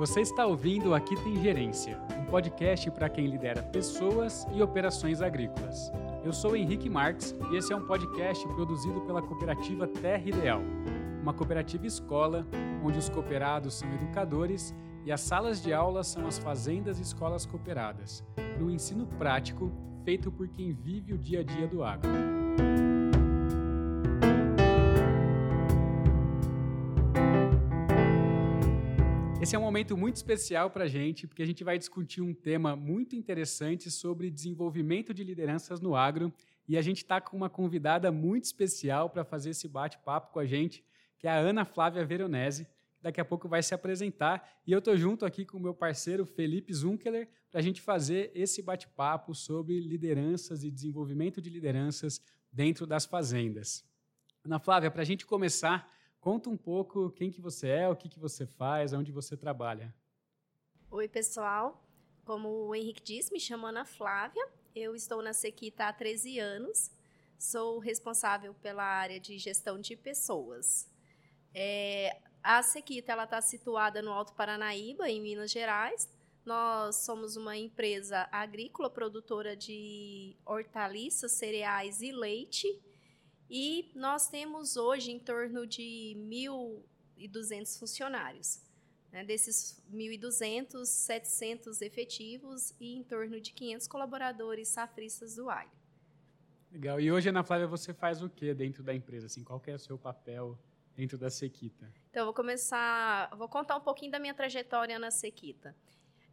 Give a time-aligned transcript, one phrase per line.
[0.00, 5.92] Você está ouvindo Aqui Tem Gerência, um podcast para quem lidera pessoas e operações agrícolas.
[6.24, 10.62] Eu sou Henrique Marques e esse é um podcast produzido pela cooperativa Terra Ideal,
[11.20, 12.46] uma cooperativa escola
[12.82, 14.74] onde os cooperados são educadores
[15.04, 19.70] e as salas de aula são as fazendas e escolas cooperadas, para o ensino prático
[20.02, 22.10] feito por quem vive o dia a dia do agro.
[29.42, 32.34] Esse é um momento muito especial para a gente, porque a gente vai discutir um
[32.34, 36.30] tema muito interessante sobre desenvolvimento de lideranças no agro.
[36.68, 40.44] E a gente está com uma convidada muito especial para fazer esse bate-papo com a
[40.44, 40.84] gente,
[41.18, 42.66] que é a Ana Flávia Veronese.
[43.00, 44.46] Daqui a pouco vai se apresentar.
[44.66, 48.30] E eu estou junto aqui com o meu parceiro Felipe Zunkeler para a gente fazer
[48.34, 52.20] esse bate-papo sobre lideranças e desenvolvimento de lideranças
[52.52, 53.82] dentro das fazendas.
[54.44, 58.06] Ana Flávia, para a gente começar, Conta um pouco quem que você é, o que,
[58.06, 59.94] que você faz, onde você trabalha.
[60.90, 61.82] Oi, pessoal.
[62.26, 64.46] Como o Henrique disse, me chamo Ana Flávia.
[64.74, 66.90] Eu estou na Sequita há 13 anos.
[67.38, 70.92] Sou responsável pela área de gestão de pessoas.
[71.54, 76.06] É, a Sequita está situada no Alto Paranaíba, em Minas Gerais.
[76.44, 82.68] Nós somos uma empresa agrícola produtora de hortaliças, cereais e leite
[83.50, 88.62] e nós temos hoje em torno de 1.200 funcionários.
[89.10, 89.24] Né?
[89.24, 95.70] Desses 1.200, 700 efetivos e em torno de 500 colaboradores safristas do alho.
[96.70, 97.00] Legal.
[97.00, 99.26] E hoje, Ana Flávia, você faz o que dentro da empresa?
[99.26, 100.56] Assim, qual é o seu papel
[100.94, 101.92] dentro da Sequita?
[102.10, 105.74] Então, vou começar, vou contar um pouquinho da minha trajetória na Sequita.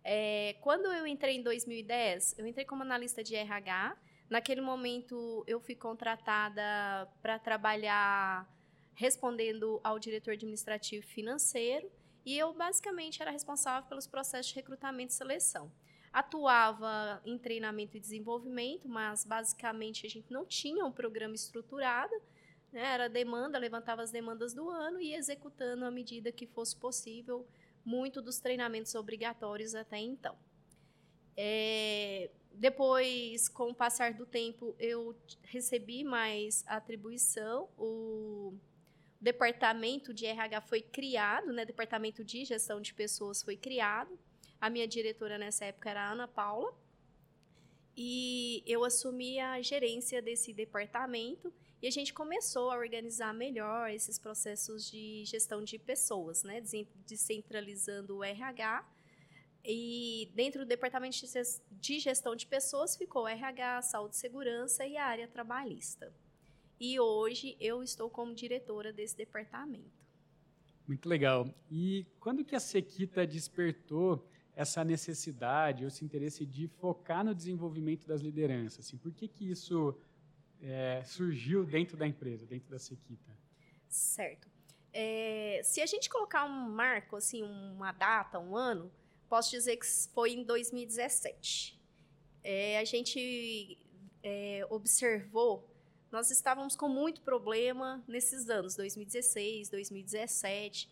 [0.04, 3.98] É, quando eu entrei em 2010, eu entrei como analista de RH
[4.30, 8.48] Naquele momento, eu fui contratada para trabalhar
[8.94, 11.90] respondendo ao diretor administrativo financeiro
[12.26, 15.72] e eu basicamente era responsável pelos processos de recrutamento e seleção.
[16.12, 22.14] Atuava em treinamento e desenvolvimento, mas basicamente a gente não tinha um programa estruturado,
[22.72, 22.82] né?
[22.82, 27.48] era demanda, levantava as demandas do ano e executando à medida que fosse possível
[27.86, 30.36] muito dos treinamentos obrigatórios até então.
[31.38, 37.70] É, depois, com o passar do tempo, eu recebi mais atribuição.
[37.78, 38.56] O
[39.22, 41.64] departamento de RH foi criado, né?
[41.64, 44.18] Departamento de gestão de pessoas foi criado.
[44.60, 46.74] A minha diretora nessa época era a Ana Paula.
[47.96, 54.18] E eu assumi a gerência desse departamento e a gente começou a organizar melhor esses
[54.18, 56.62] processos de gestão de pessoas, né?
[57.06, 58.84] Descentralizando o RH
[59.70, 61.18] e dentro do departamento
[61.72, 66.14] de gestão de pessoas ficou RH, saúde e segurança e a área trabalhista.
[66.80, 70.08] E hoje eu estou como diretora desse departamento.
[70.88, 71.54] Muito legal.
[71.70, 78.22] E quando que a Sequita despertou essa necessidade, esse interesse de focar no desenvolvimento das
[78.22, 78.86] lideranças?
[78.86, 80.00] Assim, por que, que isso
[80.62, 83.38] é, surgiu dentro da empresa, dentro da Sequita?
[83.90, 84.48] Certo.
[84.94, 88.90] É, se a gente colocar um marco, assim, uma data, um ano,
[89.30, 91.80] posso dizer que foi em 2017.
[92.44, 93.78] É, a gente
[94.24, 95.70] é, observou,
[96.12, 100.90] nós estávamos com muito problema nesses anos, 2016, 2017,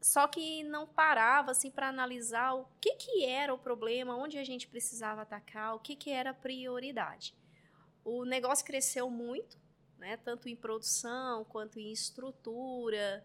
[0.00, 4.44] só que não parava assim para analisar o que, que era o problema, onde a
[4.44, 7.34] gente precisava atacar, o que, que era a prioridade.
[8.04, 9.56] O negócio cresceu muito,
[9.98, 13.24] né, tanto em produção quanto em estrutura,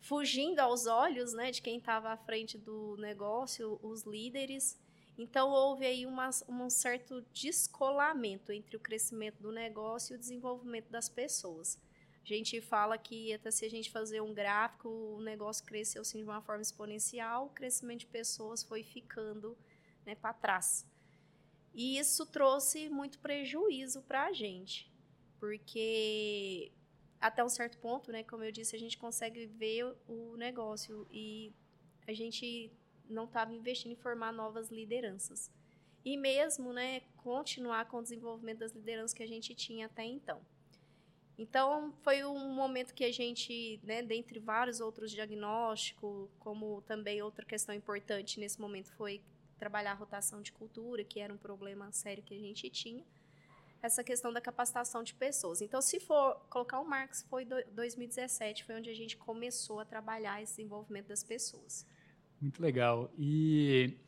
[0.00, 4.78] fugindo aos olhos né, de quem estava à frente do negócio, os líderes.
[5.16, 10.88] Então, houve aí uma, um certo descolamento entre o crescimento do negócio e o desenvolvimento
[10.88, 11.78] das pessoas.
[12.22, 16.18] A gente fala que até se a gente fazer um gráfico, o negócio cresceu assim,
[16.18, 19.56] de uma forma exponencial, o crescimento de pessoas foi ficando
[20.06, 20.86] né, para trás.
[21.74, 24.90] E isso trouxe muito prejuízo para a gente,
[25.38, 26.72] porque
[27.20, 31.52] até um certo ponto, né, como eu disse, a gente consegue ver o negócio e
[32.06, 32.72] a gente
[33.08, 35.50] não estava investindo em formar novas lideranças.
[36.02, 40.40] E mesmo, né, continuar com o desenvolvimento das lideranças que a gente tinha até então.
[41.36, 47.44] Então, foi um momento que a gente, né, dentre vários outros diagnósticos, como também outra
[47.44, 49.22] questão importante nesse momento foi
[49.58, 53.04] trabalhar a rotação de cultura, que era um problema sério que a gente tinha
[53.82, 55.60] essa questão da capacitação de pessoas.
[55.60, 60.42] Então, se for colocar o Marx, foi 2017, foi onde a gente começou a trabalhar
[60.42, 61.86] esse desenvolvimento das pessoas.
[62.40, 63.12] Muito legal.
[63.18, 63.98] E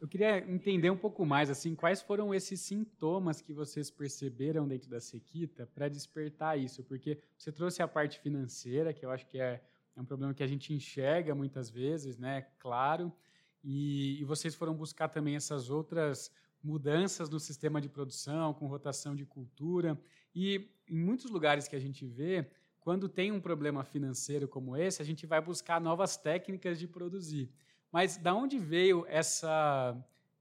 [0.00, 4.88] eu queria entender um pouco mais, assim, quais foram esses sintomas que vocês perceberam dentro
[4.88, 6.82] da Sequita para despertar isso?
[6.84, 9.62] Porque você trouxe a parte financeira, que eu acho que é,
[9.96, 12.46] é um problema que a gente enxerga muitas vezes, né?
[12.58, 13.12] Claro.
[13.62, 16.30] e, e vocês foram buscar também essas outras
[16.62, 20.00] mudanças no sistema de produção, com rotação de cultura.
[20.34, 22.50] E em muitos lugares que a gente vê,
[22.80, 27.50] quando tem um problema financeiro como esse, a gente vai buscar novas técnicas de produzir.
[27.92, 29.96] Mas da onde veio essa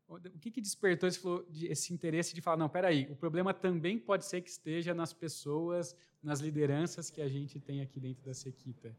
[0.07, 1.19] o que, que despertou esse,
[1.65, 5.93] esse, interesse de falar, não, peraí, o problema também pode ser que esteja nas pessoas,
[6.23, 8.95] nas lideranças que a gente tem aqui dentro da Sequita?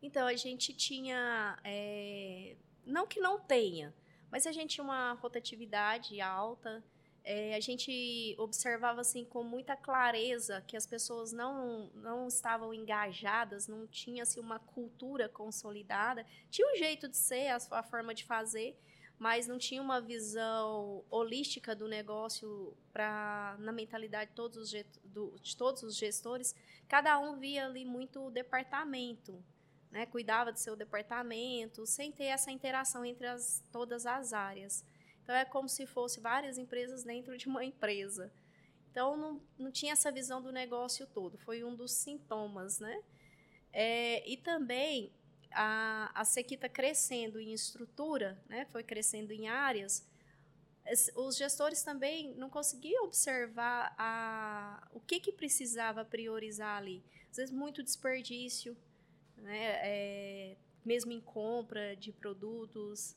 [0.00, 2.56] Então, a gente tinha, é,
[2.86, 3.94] não que não tenha,
[4.30, 6.82] mas a gente tinha uma rotatividade alta,
[7.24, 13.68] é, a gente observava assim com muita clareza que as pessoas não, não estavam engajadas,
[13.68, 18.24] não tinha assim, uma cultura consolidada, tinha um jeito de ser, a, a forma de
[18.24, 18.78] fazer,
[19.18, 25.56] mas não tinha uma visão holística do negócio para na mentalidade de todos, os, de
[25.56, 26.54] todos os gestores.
[26.88, 29.44] Cada um via ali muito o departamento,
[29.90, 30.06] né?
[30.06, 34.84] cuidava do seu departamento, sem ter essa interação entre as, todas as áreas.
[35.22, 38.32] Então é como se fosse várias empresas dentro de uma empresa.
[38.90, 41.38] Então não, não tinha essa visão do negócio todo.
[41.38, 43.02] Foi um dos sintomas, né?
[43.72, 45.12] É, e também
[45.52, 50.06] a, a Sequita crescendo em estrutura, né, foi crescendo em áreas,
[51.14, 57.04] os gestores também não conseguiam observar a, o que, que precisava priorizar ali.
[57.30, 58.76] Às vezes, muito desperdício,
[59.42, 63.16] né, é, mesmo em compra de produtos.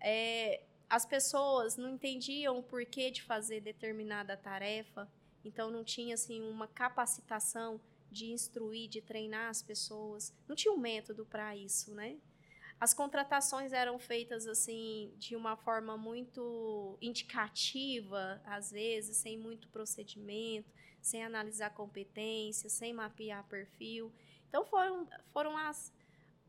[0.00, 5.10] É, as pessoas não entendiam o porquê de fazer determinada tarefa,
[5.44, 7.80] então não tinha assim, uma capacitação
[8.10, 10.32] de instruir, de treinar as pessoas.
[10.48, 12.16] Não tinha um método para isso, né?
[12.78, 20.70] As contratações eram feitas assim de uma forma muito indicativa, às vezes, sem muito procedimento,
[21.00, 24.12] sem analisar competências, sem mapear perfil.
[24.48, 25.92] Então foram foram as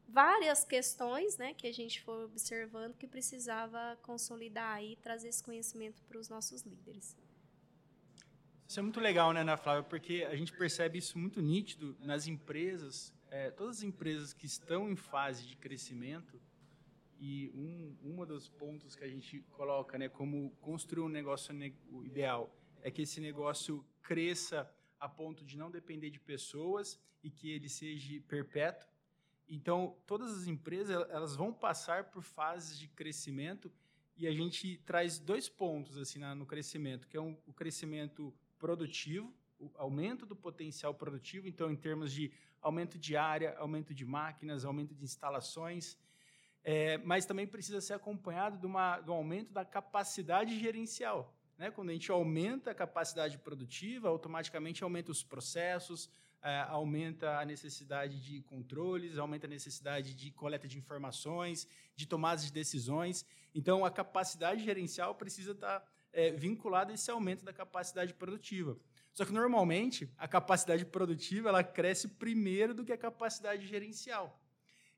[0.08, 6.02] várias questões, né, que a gente foi observando que precisava consolidar e trazer esse conhecimento
[6.04, 7.18] para os nossos líderes.
[8.68, 9.84] Isso é muito legal, né, Ana Flávia?
[9.84, 14.90] Porque a gente percebe isso muito nítido nas empresas, é, todas as empresas que estão
[14.90, 16.40] em fase de crescimento,
[17.20, 21.54] e um, um dos pontos que a gente coloca né, como construir um negócio
[22.04, 22.54] ideal
[22.84, 27.70] é que esse negócio cresça a ponto de não depender de pessoas e que ele
[27.70, 28.88] seja perpétuo.
[29.48, 33.72] Então, todas as empresas elas vão passar por fases de crescimento
[34.18, 39.34] e a gente traz dois pontos assim no crescimento, que é um, o crescimento produtivo,
[39.60, 44.66] o aumento do potencial produtivo, então, em termos de aumento de área, aumento de máquinas,
[44.66, 45.98] aumento de instalações,
[46.64, 51.37] é, mas também precisa ser acompanhado de uma, do aumento da capacidade gerencial.
[51.58, 51.72] Né?
[51.72, 56.10] Quando a gente aumenta a capacidade produtiva, automaticamente aumenta os processos,
[56.42, 62.46] é, aumenta a necessidade de controles, aumenta a necessidade de coleta de informações, de tomadas
[62.46, 63.26] de decisões.
[63.56, 65.84] Então, a capacidade gerencial precisa estar
[66.14, 68.78] é, vinculado a esse aumento da capacidade produtiva.
[69.14, 74.40] Só que normalmente a capacidade produtiva ela cresce primeiro do que a capacidade gerencial.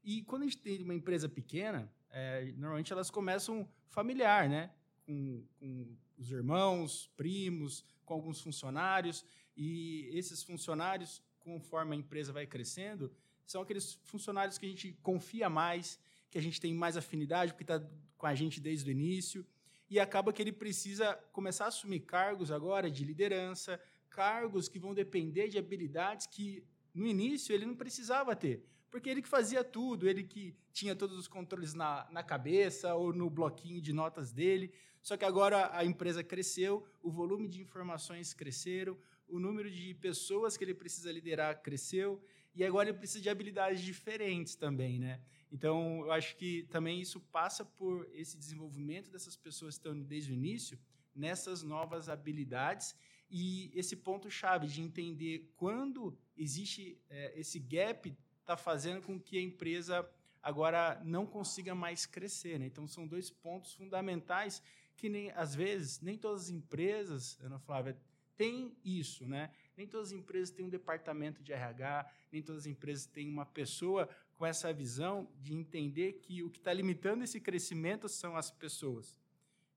[0.03, 4.71] E quando a gente tem uma empresa pequena, é, normalmente elas começam familiar, né?
[5.05, 9.25] Com, com, os irmãos, primos, com alguns funcionários.
[9.55, 13.11] E esses funcionários, conforme a empresa vai crescendo,
[13.45, 15.99] são aqueles funcionários que a gente confia mais,
[16.29, 17.81] que a gente tem mais afinidade, porque está
[18.17, 19.45] com a gente desde o início
[19.89, 24.93] e acaba que ele precisa começar a assumir cargos agora de liderança, cargos que vão
[24.93, 30.07] depender de habilidades que no início ele não precisava ter, porque ele que fazia tudo,
[30.07, 34.71] ele que tinha todos os controles na, na cabeça ou no bloquinho de notas dele.
[35.01, 40.57] Só que agora a empresa cresceu, o volume de informações cresceram, o número de pessoas
[40.57, 42.21] que ele precisa liderar cresceu
[42.55, 45.21] e agora ele precisa de habilidades diferentes também, né?
[45.51, 50.31] Então, eu acho que também isso passa por esse desenvolvimento dessas pessoas que estão desde
[50.31, 50.77] o início
[51.15, 52.95] nessas novas habilidades
[53.29, 58.15] e esse ponto chave de entender quando existe é, esse gap
[58.49, 60.09] está fazendo com que a empresa
[60.41, 62.59] agora não consiga mais crescer.
[62.59, 62.65] Né?
[62.65, 64.61] Então, são dois pontos fundamentais
[64.97, 67.95] que nem às vezes nem todas as empresas, Ana Flávia,
[68.35, 69.51] têm isso, né?
[69.77, 73.45] Nem todas as empresas têm um departamento de RH, nem todas as empresas têm uma
[73.45, 78.49] pessoa com essa visão de entender que o que está limitando esse crescimento são as
[78.49, 79.15] pessoas.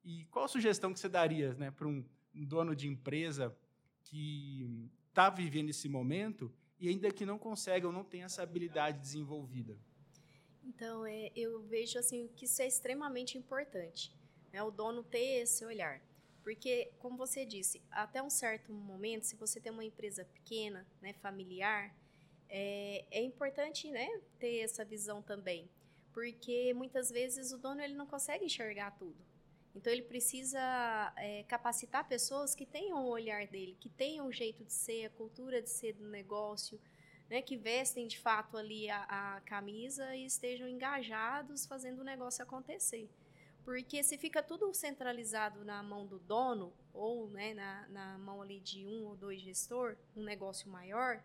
[0.05, 3.55] E qual sugestão que você daria né, para um dono de empresa
[4.05, 6.53] que está vivendo esse momento
[6.83, 9.79] e ainda que não consegue ou não tem essa habilidade desenvolvida?
[10.65, 14.13] Então, é, eu vejo assim que isso é extremamente importante,
[14.53, 16.03] né, o dono ter esse olhar.
[16.43, 21.13] Porque, como você disse, até um certo momento, se você tem uma empresa pequena, né,
[21.13, 21.95] familiar,
[22.49, 24.09] é, é importante né,
[24.41, 25.71] ter essa visão também.
[26.13, 29.17] porque muitas vezes o dono ele não consegue enxergar tudo.
[29.75, 30.61] Então ele precisa
[31.17, 35.11] é, capacitar pessoas que tenham o olhar dele, que tenham o jeito de ser, a
[35.11, 36.79] cultura de ser do negócio,
[37.31, 39.05] né, que vestem de fato ali a,
[39.37, 43.09] a camisa e estejam engajados fazendo o negócio acontecer.
[43.65, 48.61] Porque se fica tudo centralizado na mão do dono, ou né, na, na mão ali
[48.61, 51.23] de um ou dois gestor, um negócio maior,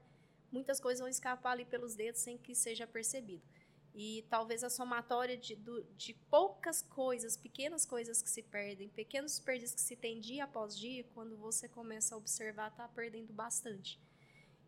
[0.51, 3.44] muitas coisas vão escapar ali pelos dedos sem que seja percebido.
[4.00, 9.32] E talvez a somatória de, do, de poucas coisas, pequenas coisas que se perdem, pequenos
[9.32, 14.00] desperdícios que se tem dia após dia, quando você começa a observar, está perdendo bastante.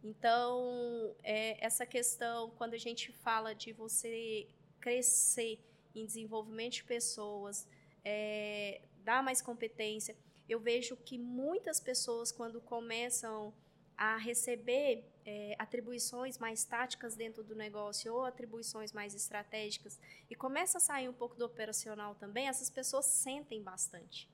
[0.04, 4.48] Então, é, essa questão, quando a gente fala de você
[4.80, 7.68] crescer em desenvolvimento de pessoas,
[8.04, 10.18] é, dar mais competência.
[10.48, 13.54] Eu vejo que muitas pessoas, quando começam
[13.96, 20.80] a receber é, atribuições mais táticas dentro do negócio ou atribuições mais estratégicas e começa
[20.80, 24.28] a sair um pouco do operacional também, essas pessoas sentem bastante.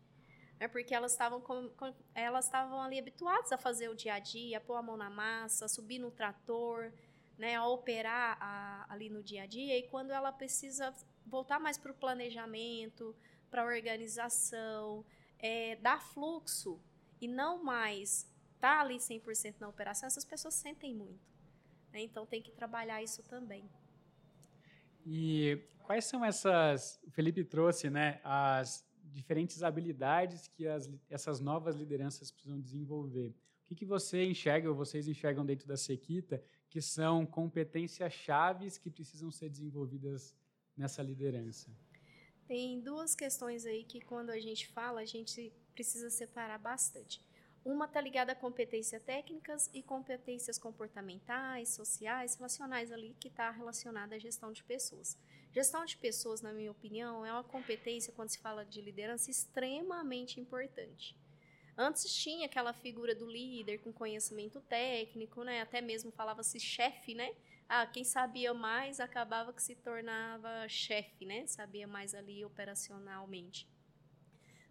[0.58, 0.70] Né?
[0.70, 1.44] Porque elas estavam
[2.14, 5.10] elas estavam ali habituadas a fazer o dia a dia, a pôr a mão na
[5.10, 6.94] massa, subir no trator,
[7.38, 11.78] né, a operar a, ali no dia a dia, e quando ela precisa voltar mais
[11.78, 13.14] para o planejamento,
[13.52, 15.04] para a organização,
[15.38, 16.80] é, dar fluxo
[17.20, 18.34] e não mais
[18.66, 21.24] tá ali 100% na operação, essas pessoas sentem muito.
[21.94, 22.02] Né?
[22.02, 23.70] Então tem que trabalhar isso também.
[25.06, 31.76] E quais são essas, o Felipe trouxe, né, as diferentes habilidades que as, essas novas
[31.76, 33.36] lideranças precisam desenvolver.
[33.62, 38.80] O que, que você enxerga, ou vocês enxergam dentro da Sequita, que são competências chaves
[38.80, 40.36] que precisam ser desenvolvidas
[40.76, 41.70] nessa liderança?
[42.48, 47.24] Tem duas questões aí que quando a gente fala, a gente precisa separar bastante.
[47.66, 54.16] Uma está ligada a competências técnicas e competências comportamentais, sociais, relacionais ali, que está relacionada
[54.16, 55.18] à gestão de pessoas.
[55.52, 60.40] Gestão de pessoas, na minha opinião, é uma competência, quando se fala de liderança, extremamente
[60.40, 61.18] importante.
[61.76, 65.62] Antes tinha aquela figura do líder com conhecimento técnico, né?
[65.62, 67.36] Até mesmo falava-se chefe, né?
[67.68, 71.46] ah, quem sabia mais acabava que se tornava chefe, né?
[71.48, 73.68] Sabia mais ali operacionalmente.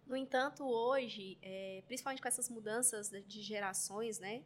[0.05, 4.43] No entanto, hoje, é, principalmente com essas mudanças de gerações, né?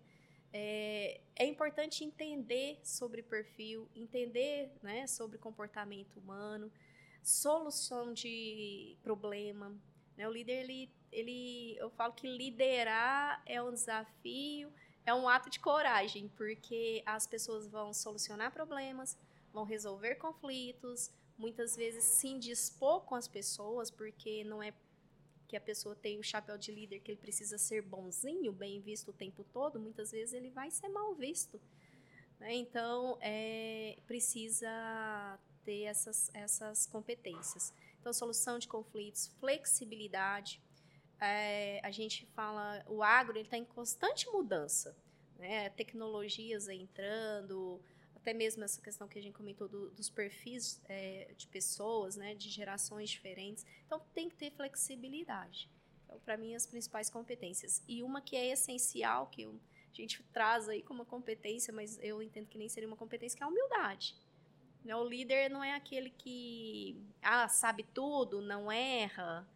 [0.51, 6.71] É, é, importante entender sobre perfil, entender né, sobre comportamento humano,
[7.21, 9.75] solução de problema.
[10.17, 10.27] Né?
[10.27, 14.73] O líder, ele, ele, eu falo que liderar é um desafio,
[15.05, 19.17] é um ato de coragem, porque as pessoas vão solucionar problemas,
[19.53, 24.73] vão resolver conflitos, muitas vezes se indispor com as pessoas, porque não é
[25.49, 29.09] que a pessoa tem o chapéu de líder que ele precisa ser bonzinho, bem visto
[29.09, 31.59] o tempo todo, muitas vezes ele vai ser mal visto.
[32.39, 32.53] Né?
[32.53, 34.69] Então, é, precisa
[35.65, 37.73] ter essas, essas competências.
[37.99, 40.61] Então, solução de conflitos, flexibilidade,
[41.19, 44.95] é, a gente fala, o agro está em constante mudança,
[45.37, 45.69] né?
[45.71, 47.81] Tecnologias entrando,
[48.21, 52.35] até mesmo essa questão que a gente comentou do, dos perfis é, de pessoas, né?
[52.35, 53.65] De gerações diferentes.
[53.85, 55.69] Então, tem que ter flexibilidade.
[56.05, 57.81] Então, para mim, as principais competências.
[57.87, 59.59] E uma que é essencial, que eu,
[59.91, 63.43] a gente traz aí como competência, mas eu entendo que nem seria uma competência, que
[63.43, 64.15] é a humildade.
[64.83, 64.95] Né?
[64.95, 69.47] O líder não é aquele que ah, sabe tudo, não erra,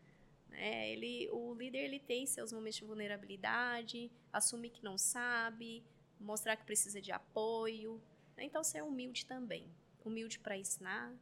[0.54, 0.90] né?
[0.92, 5.84] Ele, o líder ele tem seus momentos de vulnerabilidade, assumir que não sabe,
[6.20, 8.02] mostrar que precisa de apoio.
[8.38, 9.70] Então, ser humilde também.
[10.04, 11.14] Humilde para ensinar.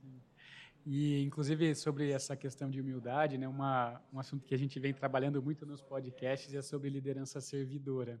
[0.00, 0.20] Sim.
[0.84, 4.94] E, inclusive, sobre essa questão de humildade, né, uma, um assunto que a gente vem
[4.94, 8.20] trabalhando muito nos podcasts é sobre liderança servidora.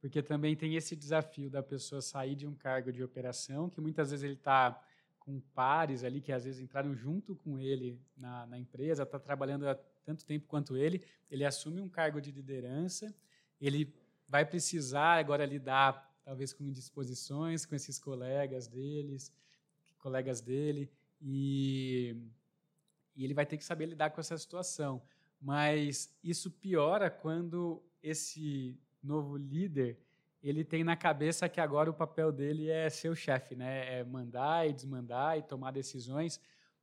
[0.00, 4.10] Porque também tem esse desafio da pessoa sair de um cargo de operação, que muitas
[4.10, 4.80] vezes ele está
[5.18, 9.68] com pares ali que às vezes entraram junto com ele na, na empresa, está trabalhando
[9.68, 13.12] há tanto tempo quanto ele, ele assume um cargo de liderança,
[13.60, 13.92] ele
[14.28, 19.32] vai precisar agora lidar talvez com indisposições com esses colegas deles,
[19.96, 20.90] colegas dele,
[21.22, 22.16] e,
[23.14, 25.00] e ele vai ter que saber lidar com essa situação.
[25.40, 29.96] Mas isso piora quando esse novo líder
[30.42, 34.00] ele tem na cabeça que agora o papel dele é ser o chefe, né?
[34.00, 36.40] É mandar e desmandar e tomar decisões.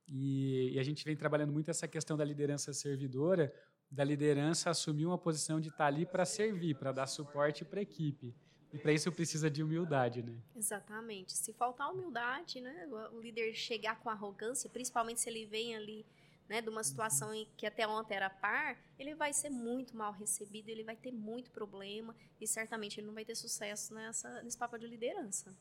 [0.07, 3.53] E, e, a gente vem trabalhando muito essa questão da liderança servidora,
[3.89, 7.83] da liderança assumir uma posição de estar ali para servir, para dar suporte para a
[7.83, 8.35] equipe.
[8.73, 10.35] E para isso precisa de humildade, né?
[10.55, 11.33] Exatamente.
[11.33, 16.03] Se faltar humildade, né, o líder chegar com arrogância, principalmente se ele vem ali
[16.49, 17.35] né, de uma situação uhum.
[17.35, 21.11] em que até ontem era par, ele vai ser muito mal recebido, ele vai ter
[21.11, 25.55] muito problema e certamente ele não vai ter sucesso nessa, nesse papel de liderança.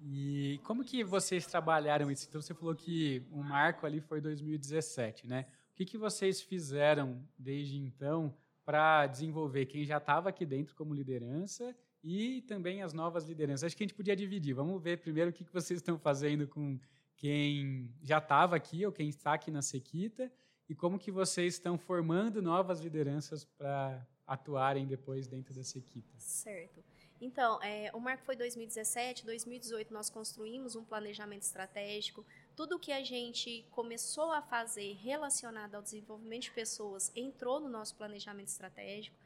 [0.00, 2.26] E como que vocês trabalharam isso?
[2.28, 5.46] Então você falou que o marco ali foi 2017, né?
[5.72, 8.34] O que, que vocês fizeram desde então
[8.68, 13.64] para desenvolver quem já estava aqui dentro como liderança e também as novas lideranças?
[13.64, 14.52] Acho que a gente podia dividir.
[14.52, 16.78] Vamos ver primeiro o que, vocês estão fazendo com
[17.16, 20.30] quem já estava aqui ou quem está aqui na Sequita
[20.68, 26.12] e como que vocês estão formando novas lideranças para atuarem depois dentro da Sequita.
[26.18, 26.84] Certo.
[27.22, 32.22] Então, é, o marco foi 2017, 2018 nós construímos um planejamento estratégico.
[32.58, 37.94] Tudo que a gente começou a fazer relacionado ao desenvolvimento de pessoas entrou no nosso
[37.94, 39.16] planejamento estratégico.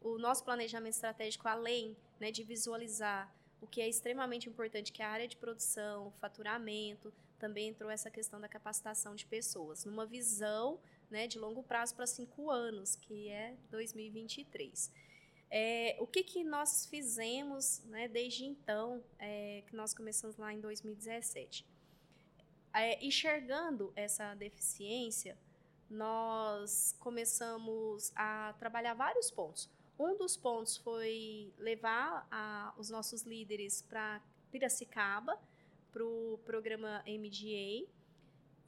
[0.00, 3.30] O nosso planejamento estratégico, além né, de visualizar
[3.60, 8.10] o que é extremamente importante, que é a área de produção, faturamento, também entrou essa
[8.10, 10.80] questão da capacitação de pessoas, numa visão
[11.10, 14.90] né, de longo prazo para cinco anos, que é 2023.
[15.50, 20.60] É, o que, que nós fizemos né, desde então, é, que nós começamos lá em
[20.62, 21.66] 2017?
[22.74, 25.36] É, enxergando essa deficiência,
[25.90, 29.68] nós começamos a trabalhar vários pontos.
[29.98, 35.38] Um dos pontos foi levar a, os nossos líderes para Piracicaba,
[35.90, 37.88] para o programa MDA.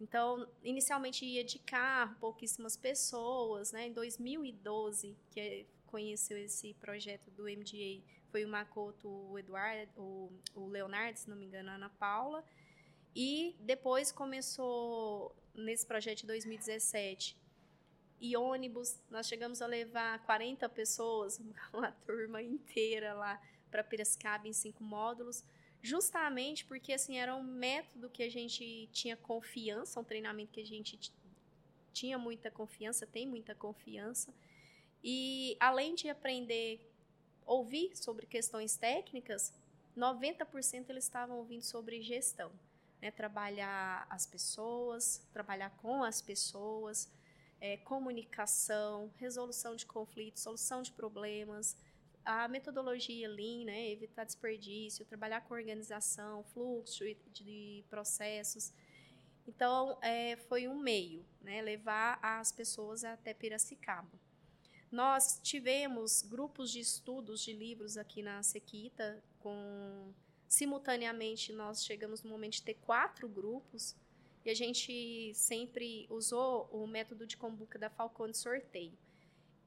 [0.00, 3.70] Então, inicialmente ia de carro, pouquíssimas pessoas.
[3.70, 3.88] Né?
[3.88, 10.68] Em 2012, que conheceu esse projeto do MDA foi o Makoto, o Eduardo, o, o
[10.68, 12.44] Leonardo, se não me engano, a Ana Paula.
[13.14, 17.36] E depois começou, nesse projeto de 2017,
[18.20, 21.40] e ônibus, nós chegamos a levar 40 pessoas,
[21.72, 23.40] uma turma inteira lá
[23.70, 25.42] para Piracicaba em cinco módulos,
[25.82, 30.66] justamente porque assim era um método que a gente tinha confiança, um treinamento que a
[30.66, 30.98] gente
[31.92, 34.32] tinha muita confiança, tem muita confiança.
[35.02, 36.90] E além de aprender
[37.46, 39.52] ouvir sobre questões técnicas,
[39.96, 42.52] 90% eles estavam ouvindo sobre gestão,
[43.00, 43.10] né?
[43.10, 47.10] trabalhar as pessoas, trabalhar com as pessoas,
[47.60, 51.76] é, comunicação, resolução de conflitos, solução de problemas,
[52.24, 53.90] a metodologia Lean, né?
[53.90, 58.72] evitar desperdício, trabalhar com organização, fluxo de processos.
[59.46, 61.62] Então, é, foi um meio, né?
[61.62, 64.10] levar as pessoas até Piracicaba.
[64.90, 70.12] Nós tivemos grupos de estudos de livros aqui na Sequita, com
[70.50, 73.94] simultaneamente nós chegamos no momento de ter quatro grupos
[74.44, 78.98] e a gente sempre usou o método de combuca da Falcone sorteio.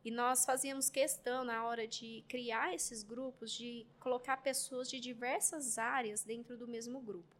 [0.03, 5.77] E nós fazíamos questão na hora de criar esses grupos de colocar pessoas de diversas
[5.77, 7.33] áreas dentro do mesmo grupo.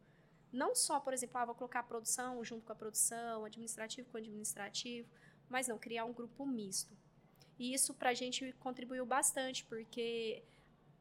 [0.50, 4.18] Não só, por exemplo, ah, vou colocar a produção junto com a produção, administrativo com
[4.18, 5.10] administrativo,
[5.50, 6.96] mas não criar um grupo misto.
[7.60, 10.44] E isso para a gente contribuiu bastante, porque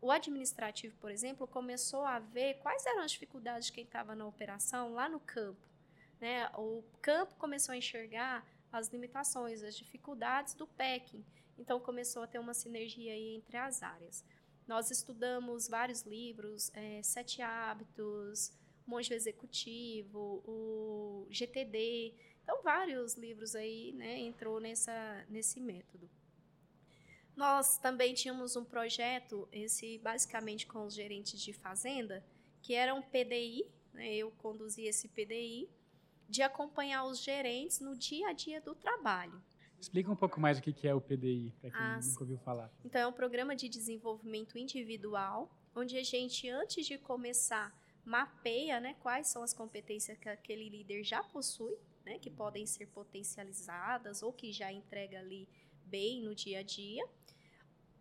[0.02, 4.26] o administrativo, por exemplo, começou a ver quais eram as dificuldades de quem estava na
[4.26, 5.64] operação lá no campo.
[6.20, 6.48] Né?
[6.56, 11.24] O campo começou a enxergar as limitações, as dificuldades do packing.
[11.56, 14.24] Então começou a ter uma sinergia aí entre as áreas.
[14.66, 18.52] Nós estudamos vários livros, é, Sete Hábitos,
[18.84, 22.12] Monge Executivo, o GTD.
[22.42, 26.10] Então vários livros aí né, entrou nessa, nesse método.
[27.42, 32.24] Nós também tínhamos um projeto, esse basicamente com os gerentes de fazenda,
[32.62, 35.68] que era um PDI, né, eu conduzi esse PDI,
[36.28, 39.42] de acompanhar os gerentes no dia a dia do trabalho.
[39.76, 42.70] Explica um pouco mais o que é o PDI, para quem ah, nunca ouviu falar.
[42.84, 48.94] Então, é um programa de desenvolvimento individual, onde a gente, antes de começar, mapeia né,
[49.00, 54.32] quais são as competências que aquele líder já possui, né, que podem ser potencializadas ou
[54.32, 55.48] que já entrega ali
[55.94, 57.04] bem no dia a dia.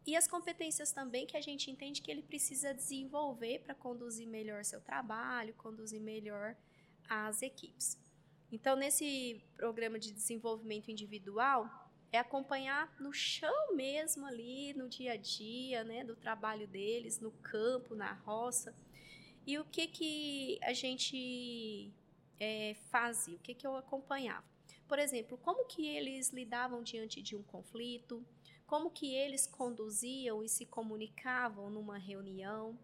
[0.10, 4.64] E as competências também que a gente entende que ele precisa desenvolver para conduzir melhor
[4.66, 6.56] seu trabalho, conduzir melhor
[7.08, 8.00] as equipes.
[8.52, 11.70] Então, nesse programa de desenvolvimento individual,
[12.12, 17.32] é acompanhar no chão mesmo ali, no dia a dia, né, do trabalho deles, no
[17.32, 18.76] campo, na roça.
[19.46, 21.92] E o que que a gente
[22.40, 24.51] é, fazia, o que que eu acompanhava?
[24.92, 28.22] Por exemplo, como que eles lidavam diante de um conflito,
[28.68, 32.78] como que eles conduziam e se comunicavam numa reunião,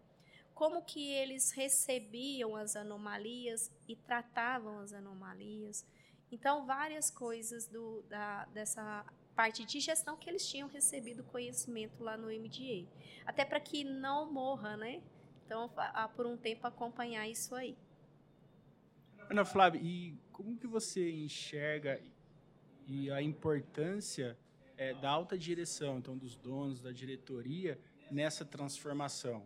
[0.54, 5.86] como que eles recebiam as anomalias e tratavam as anomalias.
[6.32, 9.04] Então, várias coisas do, da, dessa
[9.36, 12.88] parte de gestão que eles tinham recebido conhecimento lá no MDA.
[13.26, 15.02] Até para que não morra, né?
[15.44, 15.70] Então,
[16.16, 17.76] por um tempo, acompanhar isso aí.
[19.30, 22.00] Ana Flávia, e como que você enxerga
[22.86, 24.38] e a importância
[24.76, 27.76] é, da alta direção, então dos donos da diretoria,
[28.08, 29.44] nessa transformação?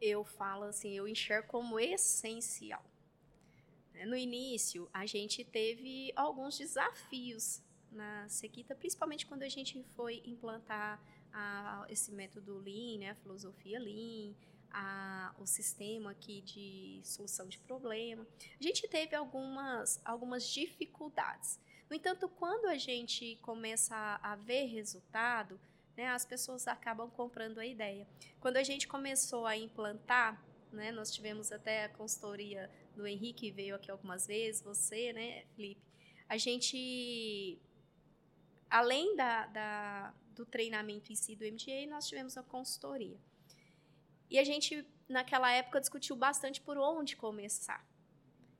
[0.00, 2.84] Eu falo assim, eu enxergo como essencial.
[3.92, 10.22] Né, no início, a gente teve alguns desafios na Sequita, principalmente quando a gente foi
[10.24, 14.36] implantar a, esse método Lean, né, a filosofia Lean,
[14.72, 18.26] a, o sistema aqui de solução de problema.
[18.58, 21.58] A gente teve algumas, algumas dificuldades.
[21.88, 25.60] No entanto, quando a gente começa a, ver resultado,
[25.96, 28.06] né, as pessoas acabam comprando a ideia.
[28.38, 30.40] Quando a gente começou a implantar,
[30.72, 35.82] né, nós tivemos até a consultoria do Henrique, veio aqui algumas vezes, você, né, Felipe,
[36.28, 37.58] a gente,
[38.70, 43.18] além da, da, do treinamento em si do MTA, nós tivemos a consultoria.
[44.30, 47.84] E a gente, naquela época, discutiu bastante por onde começar.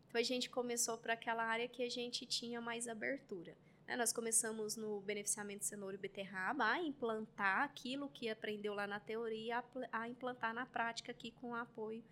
[0.08, 3.56] Então, a gente começou para aquela área que a gente tinha mais abertura.
[3.86, 3.96] Né?
[3.96, 9.58] Nós começamos no beneficiamento cenoura e beterraba a implantar aquilo que aprendeu lá na teoria,
[9.58, 12.02] a, a implantar na prática aqui com o apoio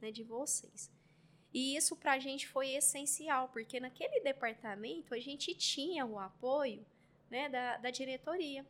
[0.00, 0.90] né, de vocês.
[1.52, 6.86] E isso para a gente foi essencial, porque naquele departamento a gente tinha o apoio
[7.30, 8.64] né, da, da diretoria.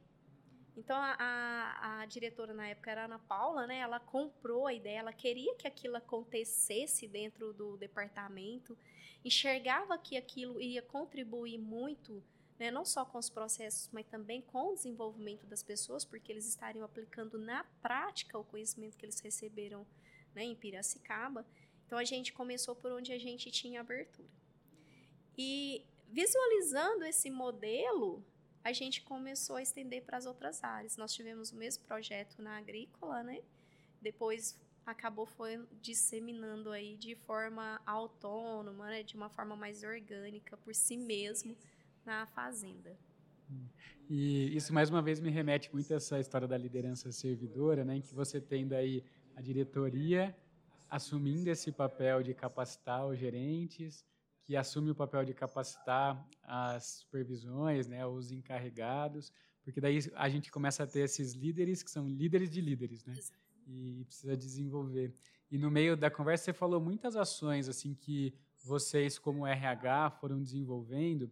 [0.79, 3.79] Então, a, a, diretora na época era Ana Paula, né?
[3.79, 8.79] Ela comprou a ideia, ela queria que aquilo acontecesse dentro do departamento,
[9.25, 12.23] enxergava que aquilo ia contribuir muito,
[12.61, 12.71] né?
[12.71, 16.85] não só com os processos, mas também com o desenvolvimento das pessoas, porque eles estariam
[16.85, 19.85] aplicando na prática o conhecimento que eles receberam
[20.33, 21.45] né, em Piracicaba.
[21.87, 24.29] Então, a gente começou por onde a gente tinha abertura.
[25.37, 28.25] E visualizando esse modelo,
[28.69, 30.97] a gente começou a estender para as outras áreas.
[30.97, 33.41] Nós tivemos o mesmo projeto na agrícola, né?
[34.01, 39.03] Depois acabou foi disseminando aí de forma autônoma, né?
[39.03, 41.57] de uma forma mais orgânica por si mesmo
[42.05, 42.95] na fazenda.
[44.09, 47.97] E isso mais uma vez me remete muito a essa história da liderança servidora, né,
[47.97, 49.03] em que você tendo aí
[49.35, 50.37] a diretoria
[50.91, 54.05] assumindo esse papel de capacitar os gerentes,
[54.49, 59.31] que assume o papel de capacitar as supervisões, né, os encarregados,
[59.63, 63.15] porque daí a gente começa a ter esses líderes que são líderes de líderes, né?
[63.67, 65.15] E precisa desenvolver.
[65.51, 68.33] E no meio da conversa você falou muitas ações assim que
[68.65, 71.31] vocês como RH foram desenvolvendo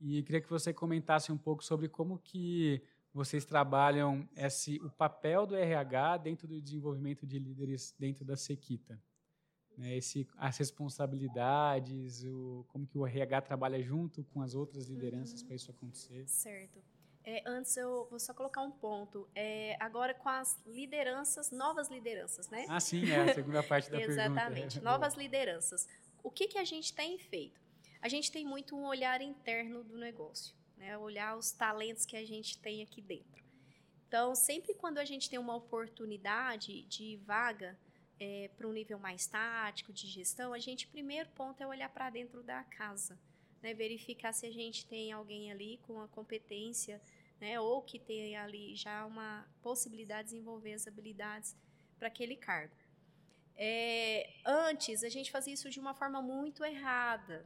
[0.00, 2.80] e queria que você comentasse um pouco sobre como que
[3.12, 9.02] vocês trabalham esse o papel do RH dentro do desenvolvimento de líderes dentro da Sequita
[9.76, 15.40] né, esse, as responsabilidades, o, como que o RH trabalha junto com as outras lideranças
[15.40, 15.46] uhum.
[15.46, 16.26] para isso acontecer.
[16.28, 16.82] Certo.
[17.24, 19.28] É, antes eu vou só colocar um ponto.
[19.34, 22.66] É, agora com as lideranças, novas lideranças, né?
[22.68, 24.22] Ah, sim, é a segunda parte da pergunta.
[24.22, 25.88] Exatamente, novas lideranças.
[26.22, 27.60] O que, que a gente tem feito?
[28.00, 30.98] A gente tem muito um olhar interno do negócio, né?
[30.98, 33.42] olhar os talentos que a gente tem aqui dentro.
[34.08, 37.78] Então, sempre quando a gente tem uma oportunidade de vaga,
[38.18, 42.10] é, para um nível mais tático de gestão, a gente, primeiro ponto é olhar para
[42.10, 43.18] dentro da casa,
[43.62, 43.74] né?
[43.74, 47.00] verificar se a gente tem alguém ali com a competência,
[47.40, 47.58] né?
[47.60, 51.56] ou que tem ali já uma possibilidade de desenvolver as habilidades
[51.98, 52.74] para aquele cargo.
[53.56, 57.44] É, antes, a gente fazia isso de uma forma muito errada.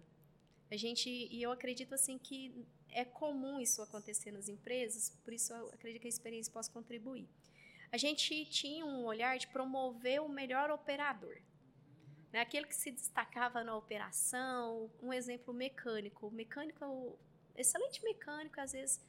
[0.70, 5.52] A gente, e eu acredito assim que é comum isso acontecer nas empresas, por isso
[5.52, 7.28] eu acredito que a experiência possa contribuir
[7.92, 11.40] a gente tinha um olhar de promover o melhor operador.
[12.32, 12.40] Né?
[12.40, 16.26] Aquele que se destacava na operação, um exemplo mecânico.
[16.26, 17.18] O mecânico,
[17.54, 19.00] excelente mecânico, às vezes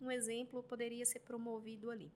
[0.00, 2.12] um exemplo poderia ser promovido ali.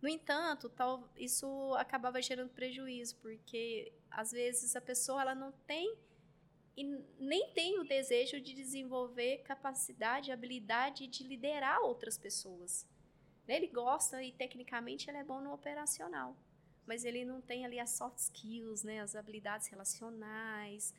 [0.00, 5.96] No entanto, tal, isso acabava gerando prejuízo, porque às vezes a pessoa ela não tem
[6.76, 6.84] e
[7.18, 12.84] nem tem o desejo de desenvolver capacidade, habilidade de liderar outras pessoas.
[13.48, 16.36] Ele gosta e tecnicamente ele é bom no operacional,
[16.86, 20.94] mas ele não tem ali as soft skills, né, as habilidades relacionais.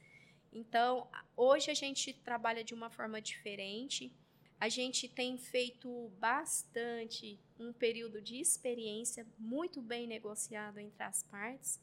[0.51, 4.11] Então, hoje a gente trabalha de uma forma diferente.
[4.59, 11.79] A gente tem feito bastante um período de experiência muito bem negociado entre as partes,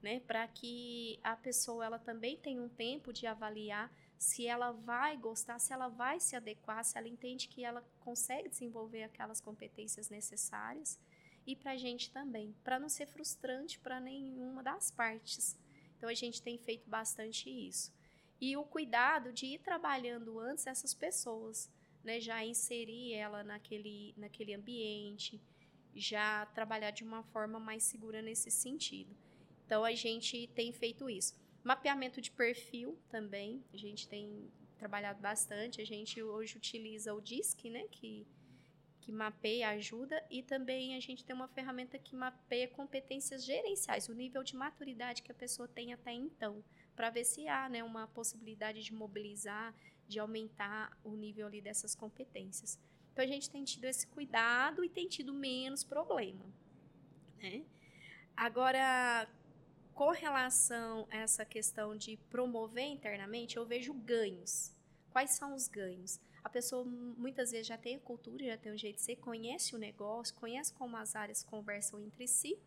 [0.00, 3.90] né, para que a pessoa ela também tenha um tempo de avaliar
[4.22, 8.48] se ela vai gostar, se ela vai se adequar, se ela entende que ela consegue
[8.48, 10.96] desenvolver aquelas competências necessárias
[11.44, 15.58] e para a gente também, para não ser frustrante para nenhuma das partes.
[15.96, 17.92] Então a gente tem feito bastante isso.
[18.40, 21.68] E o cuidado de ir trabalhando antes essas pessoas,
[22.04, 25.42] né, já inserir ela naquele, naquele ambiente,
[25.96, 29.16] já trabalhar de uma forma mais segura nesse sentido.
[29.66, 31.41] Então a gente tem feito isso.
[31.64, 35.80] Mapeamento de perfil também, a gente tem trabalhado bastante.
[35.80, 38.26] A gente hoje utiliza o DISC, né, que
[39.02, 44.14] que mapeia ajuda e também a gente tem uma ferramenta que mapeia competências gerenciais, o
[44.14, 48.06] nível de maturidade que a pessoa tem até então, para ver se há né, uma
[48.06, 49.74] possibilidade de mobilizar,
[50.06, 52.78] de aumentar o nível ali dessas competências.
[53.12, 56.44] Então a gente tem tido esse cuidado e tem tido menos problema.
[57.42, 57.64] Né?
[58.36, 59.28] Agora,
[60.02, 64.74] com relação a essa questão de promover internamente, eu vejo ganhos.
[65.12, 66.18] Quais são os ganhos?
[66.42, 69.76] A pessoa muitas vezes já tem a cultura, já tem um jeito de ser, conhece
[69.76, 72.58] o negócio, conhece como as áreas conversam entre si.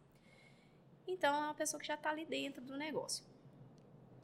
[1.05, 3.25] Então, é uma pessoa que já está ali dentro do negócio.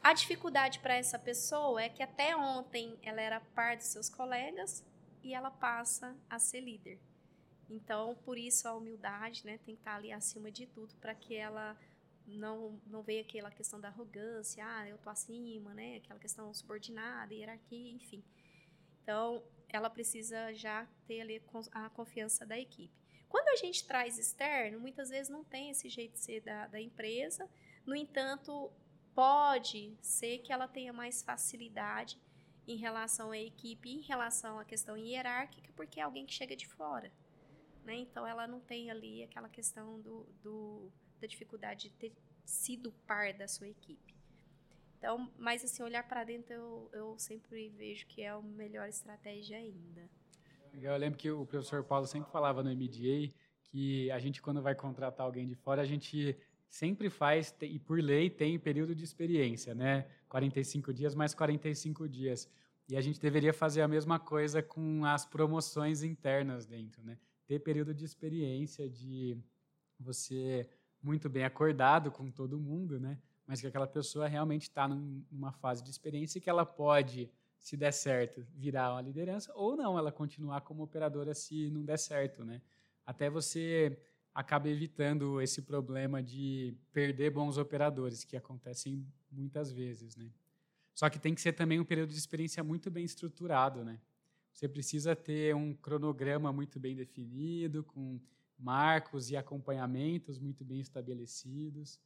[0.02, 4.86] A dificuldade para essa pessoa é que até ontem ela era par dos seus colegas
[5.22, 6.98] e ela passa a ser líder.
[7.70, 11.14] Então, por isso a humildade, né, tem que estar tá ali acima de tudo para
[11.14, 11.78] que ela
[12.28, 17.34] não não veja aquela questão da arrogância, ah, eu tô acima, né, aquela questão subordinada,
[17.34, 18.24] hierarquia, enfim.
[19.04, 22.94] Então, ela precisa já ter ali a confiança da equipe.
[23.28, 26.82] Quando a gente traz externo, muitas vezes não tem esse jeito de ser da, da
[26.82, 27.50] empresa,
[27.86, 28.72] no entanto,
[29.16, 32.20] pode ser que ela tenha mais facilidade
[32.68, 36.68] em relação à equipe, em relação à questão hierárquica, porque é alguém que chega de
[36.68, 37.12] fora.
[37.84, 37.96] Né?
[37.96, 43.34] Então, ela não tem ali aquela questão do, do, da dificuldade de ter sido par
[43.34, 44.16] da sua equipe.
[44.98, 49.58] Então, mas assim, olhar para dentro eu, eu sempre vejo que é a melhor estratégia
[49.58, 50.10] ainda.
[50.74, 54.76] Eu lembro que o professor Paulo sempre falava no MDA que a gente, quando vai
[54.76, 56.38] contratar alguém de fora, a gente
[56.70, 60.08] sempre faz, e por lei tem período de experiência, né?
[60.30, 62.50] 45 dias mais 45 dias.
[62.88, 67.18] E a gente deveria fazer a mesma coisa com as promoções internas dentro, né?
[67.48, 69.38] Ter período de experiência, de
[70.00, 70.70] você
[71.02, 73.18] muito bem acordado com todo mundo, né?
[73.52, 77.92] mas que aquela pessoa realmente está numa fase de experiência que ela pode, se der
[77.92, 82.62] certo, virar uma liderança, ou não, ela continuar como operadora se não der certo, né?
[83.06, 84.00] Até você
[84.34, 90.32] acaba evitando esse problema de perder bons operadores, que acontecem muitas vezes, né?
[90.94, 94.00] Só que tem que ser também um período de experiência muito bem estruturado, né?
[94.54, 98.18] Você precisa ter um cronograma muito bem definido, com
[98.62, 102.00] marcos e acompanhamentos muito bem estabelecidos.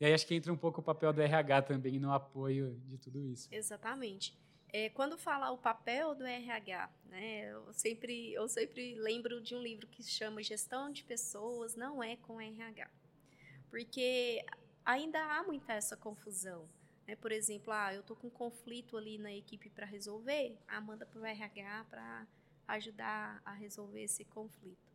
[0.00, 2.98] E aí acho que entra um pouco o papel do RH também no apoio de
[2.98, 3.48] tudo isso.
[3.50, 4.36] Exatamente.
[4.70, 9.62] É, quando fala o papel do RH, né, eu sempre eu sempre lembro de um
[9.62, 12.90] livro que se chama Gestão de Pessoas não é com RH,
[13.70, 14.44] porque
[14.84, 16.68] ainda há muita essa confusão.
[17.06, 17.16] Né?
[17.16, 21.06] Por exemplo, ah, eu estou com um conflito ali na equipe para resolver, ah, manda
[21.06, 22.26] para o RH para
[22.68, 24.87] ajudar a resolver esse conflito.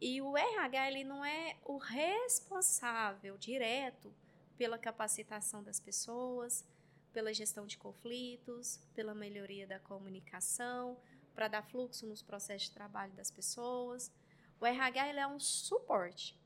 [0.00, 4.14] E o RH ele não é o responsável direto
[4.56, 6.64] pela capacitação das pessoas,
[7.12, 10.96] pela gestão de conflitos, pela melhoria da comunicação,
[11.34, 14.10] para dar fluxo nos processos de trabalho das pessoas.
[14.58, 16.38] O RH ele é um suporte,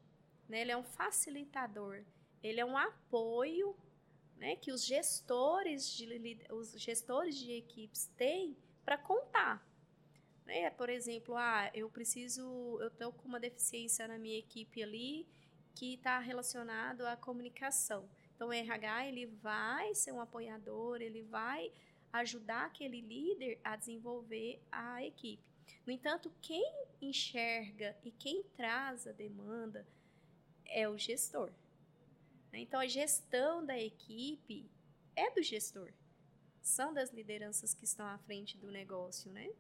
[0.49, 0.61] né?
[0.61, 2.05] ele é um facilitador,
[2.43, 3.77] ele é um apoio
[4.37, 9.65] né, que os gestores de, os gestores de equipes têm para contar
[10.45, 10.71] né?
[10.71, 15.27] Por exemplo, ah, eu preciso, eu estou com uma deficiência na minha equipe ali
[15.75, 18.09] que está relacionado à comunicação.
[18.35, 21.73] Então, o RH ele vai ser um apoiador, ele vai
[22.13, 25.43] ajudar aquele líder a desenvolver a equipe.
[25.87, 26.65] No entanto, quem
[27.01, 29.87] enxerga e quem traz a demanda
[30.67, 31.51] é o gestor.
[32.53, 32.61] Né?
[32.61, 34.71] Então, a gestão da equipe
[35.17, 35.93] é do gestor.
[36.63, 39.51] São das lideranças que estão à frente do negócio, né?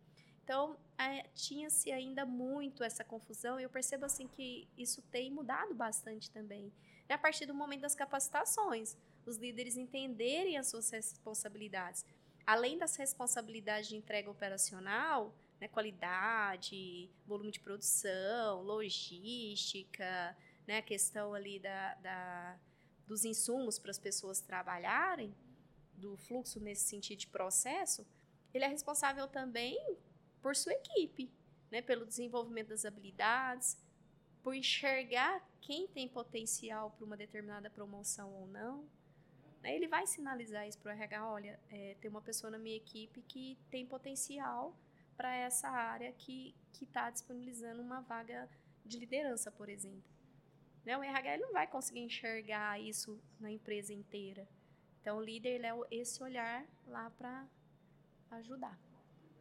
[0.45, 5.75] Então, é, tinha-se ainda muito essa confusão e eu percebo assim que isso tem mudado
[5.75, 6.71] bastante também.
[7.09, 12.05] E a partir do momento das capacitações, os líderes entenderem as suas responsabilidades.
[12.47, 21.33] Além das responsabilidades de entrega operacional, né, qualidade, volume de produção, logística, né, a questão
[21.33, 22.59] ali da, da
[23.07, 25.35] dos insumos para as pessoas trabalharem,
[25.95, 28.07] do fluxo nesse sentido de processo,
[28.53, 29.79] ele é responsável também
[30.45, 31.33] por sua equipe,
[31.71, 31.81] né?
[31.81, 33.83] pelo desenvolvimento das habilidades,
[34.43, 38.87] por enxergar quem tem potencial para uma determinada promoção ou não.
[39.63, 39.75] Né?
[39.75, 43.23] Ele vai sinalizar isso para o RH, olha, é, tem uma pessoa na minha equipe
[43.23, 44.77] que tem potencial
[45.17, 48.47] para essa área que está disponibilizando uma vaga
[48.85, 50.13] de liderança, por exemplo.
[50.85, 50.95] Né?
[50.99, 54.47] O RH não vai conseguir enxergar isso na empresa inteira.
[55.01, 57.49] Então, o líder é esse olhar lá para
[58.33, 58.84] ajudar.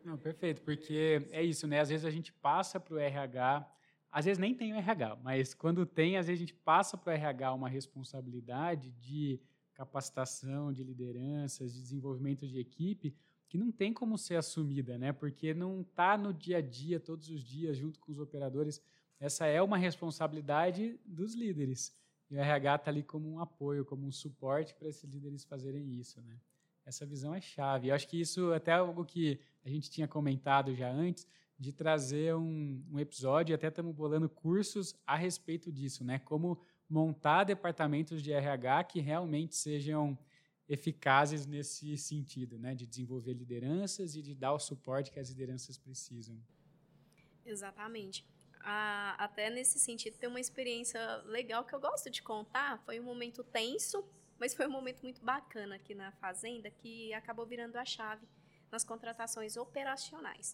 [0.04, 1.80] Não, perfeito, porque é isso, né?
[1.80, 3.66] Às vezes a gente passa para o RH,
[4.12, 7.12] às vezes nem tem o RH, mas quando tem, às vezes a gente passa para
[7.12, 9.40] o RH uma responsabilidade de
[9.74, 13.16] capacitação, de lideranças, de desenvolvimento de equipe,
[13.48, 15.14] que não tem como ser assumida, né?
[15.14, 18.82] Porque não está no dia a dia, todos os dias, junto com os operadores.
[19.20, 21.96] Essa é uma responsabilidade dos líderes.
[22.30, 25.94] E o RH está ali como um apoio, como um suporte para esses líderes fazerem
[25.94, 26.40] isso, né?
[26.86, 27.88] Essa visão é chave.
[27.88, 31.72] Eu acho que isso até é algo que a gente tinha comentado já antes, de
[31.72, 36.20] trazer um, um episódio, até estamos bolando cursos a respeito disso, né?
[36.20, 40.18] Como montar departamentos de RH que realmente sejam
[40.68, 42.76] eficazes nesse sentido, né?
[42.76, 46.38] De desenvolver lideranças e de dar o suporte que as lideranças precisam.
[47.46, 48.26] Exatamente.
[48.62, 52.80] Ah, até nesse sentido, tem uma experiência legal que eu gosto de contar.
[52.80, 54.04] Foi um momento tenso,
[54.44, 58.28] mas foi um momento muito bacana aqui na Fazenda que acabou virando a chave
[58.70, 60.54] nas contratações operacionais.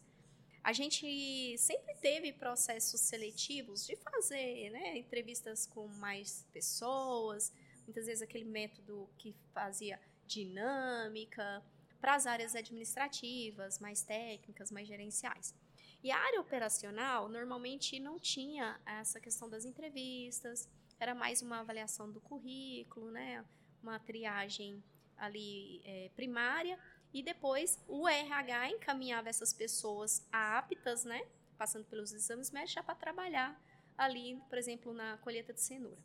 [0.63, 7.51] A gente sempre teve processos seletivos de fazer né, entrevistas com mais pessoas,
[7.87, 11.63] muitas vezes aquele método que fazia dinâmica,
[11.99, 15.55] para as áreas administrativas, mais técnicas, mais gerenciais.
[16.03, 22.11] E a área operacional normalmente não tinha essa questão das entrevistas, era mais uma avaliação
[22.11, 23.43] do currículo, né?
[23.81, 24.83] Uma triagem
[25.17, 26.79] ali é, primária
[27.13, 31.25] e depois o RH encaminhava essas pessoas aptas, né,
[31.57, 33.59] passando pelos exames médicos já para trabalhar
[33.97, 36.01] ali, por exemplo, na colheita de cenoura.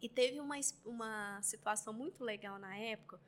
[0.00, 3.20] E teve uma, uma situação muito legal na época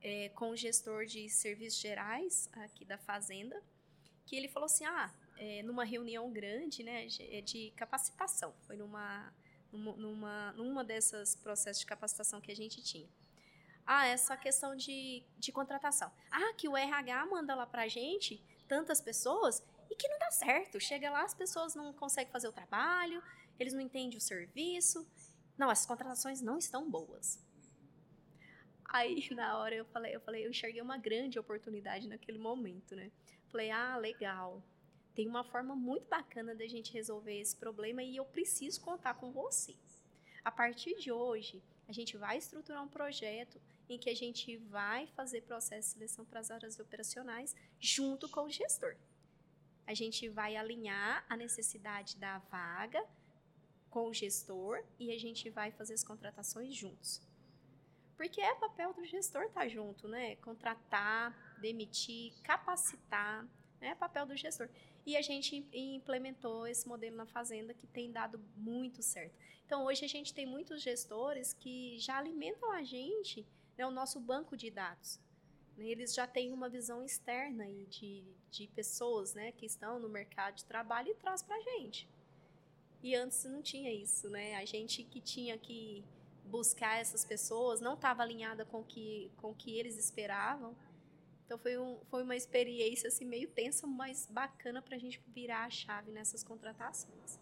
[0.00, 3.60] é, com o gestor de serviços gerais aqui da fazenda,
[4.24, 9.32] que ele falou assim, ah, é, numa reunião grande, né, de, de capacitação, foi numa
[9.76, 13.08] numa, numa dessas processos de capacitação que a gente tinha.
[13.86, 16.10] Ah, essa questão de, de contratação.
[16.30, 20.80] Ah, que o RH manda lá pra gente tantas pessoas e que não dá certo.
[20.80, 23.22] Chega lá, as pessoas não conseguem fazer o trabalho,
[23.58, 25.06] eles não entendem o serviço.
[25.58, 27.38] Não, essas contratações não estão boas.
[28.86, 33.10] Aí, na hora, eu falei, eu falei, eu enxerguei uma grande oportunidade naquele momento, né?
[33.50, 34.62] Falei, ah, legal
[35.14, 39.30] tem uma forma muito bacana da gente resolver esse problema e eu preciso contar com
[39.30, 39.74] você.
[40.44, 45.06] A partir de hoje, a gente vai estruturar um projeto em que a gente vai
[45.08, 48.96] fazer processo de seleção para as áreas operacionais junto com o gestor.
[49.86, 53.04] A gente vai alinhar a necessidade da vaga
[53.90, 57.22] com o gestor e a gente vai fazer as contratações juntos.
[58.16, 60.36] Porque é papel do gestor estar tá junto, né?
[60.36, 63.46] Contratar, demitir, capacitar,
[63.80, 64.68] é papel do gestor.
[65.06, 69.36] E a gente implementou esse modelo na fazenda que tem dado muito certo.
[69.66, 74.18] Então, hoje a gente tem muitos gestores que já alimentam a gente, né, o nosso
[74.18, 75.20] banco de dados.
[75.76, 80.08] Né, eles já têm uma visão externa aí de, de pessoas né, que estão no
[80.08, 82.08] mercado de trabalho e traz para a gente.
[83.02, 84.56] E antes não tinha isso, né?
[84.56, 86.02] A gente que tinha que
[86.46, 90.74] buscar essas pessoas não estava alinhada com que, o com que eles esperavam.
[91.44, 95.64] Então foi, um, foi uma experiência assim, meio tensa, mas bacana para a gente virar
[95.64, 97.38] a chave nessas contratações.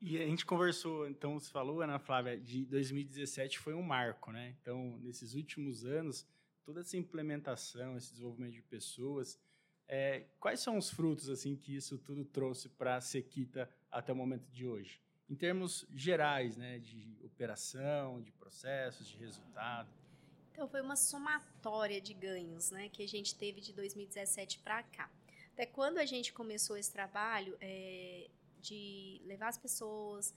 [0.00, 4.54] E a gente conversou, então você falou, Ana Flávia, de 2017 foi um marco, né?
[4.60, 6.26] Então, nesses últimos anos,
[6.62, 9.40] toda essa implementação, esse desenvolvimento de pessoas,
[9.88, 14.16] é, quais são os frutos assim que isso tudo trouxe para a Sequita até o
[14.16, 15.00] momento de hoje?
[15.28, 19.88] Em termos gerais, né, de operação, de processos, de resultado.
[20.54, 25.10] Então, foi uma somatória de ganhos né, que a gente teve de 2017 para cá.
[25.52, 30.32] Até quando a gente começou esse trabalho é, de levar as pessoas,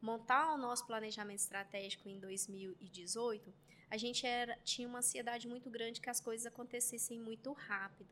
[0.00, 3.52] montar o nosso planejamento estratégico em 2018,
[3.90, 8.08] a gente era, tinha uma ansiedade muito grande que as coisas acontecessem muito rápido.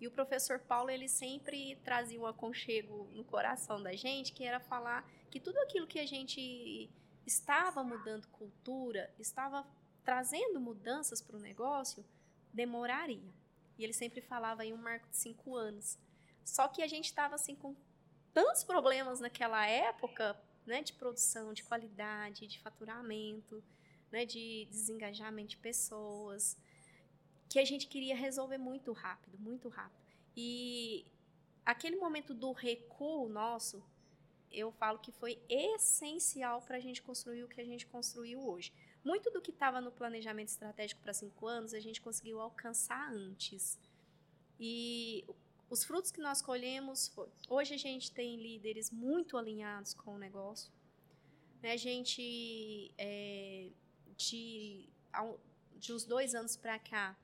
[0.00, 4.60] E o professor Paulo, ele sempre trazia um aconchego no coração da gente, que era
[4.60, 6.88] falar que tudo aquilo que a gente
[7.26, 9.66] estava mudando cultura, estava
[10.06, 12.04] trazendo mudanças para o negócio,
[12.52, 13.34] demoraria.
[13.76, 15.98] E ele sempre falava em um marco de cinco anos.
[16.44, 17.74] Só que a gente estava assim com
[18.32, 23.62] tantos problemas naquela época, né, de produção, de qualidade, de faturamento,
[24.12, 26.56] né, de desengajamento de pessoas,
[27.48, 30.00] que a gente queria resolver muito rápido, muito rápido.
[30.36, 31.04] E
[31.64, 33.82] aquele momento do recuo nosso,
[34.50, 38.72] eu falo que foi essencial para a gente construir o que a gente construiu hoje
[39.06, 43.78] muito do que estava no planejamento estratégico para cinco anos a gente conseguiu alcançar antes.
[44.58, 45.24] E
[45.70, 50.18] os frutos que nós colhemos, foi, hoje a gente tem líderes muito alinhados com o
[50.18, 50.72] negócio.
[51.62, 51.70] Né?
[51.70, 53.68] A gente, é,
[54.16, 54.88] de,
[55.78, 57.16] de uns dois anos para cá,